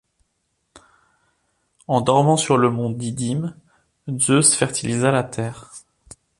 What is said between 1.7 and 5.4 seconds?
En dormant sur le mont Didyme, Zeus fertilisa la